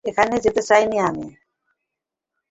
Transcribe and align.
এখানে 0.05 0.35
যেতে 0.39 0.61
চাই 0.61 0.83
আমি। 1.01 1.27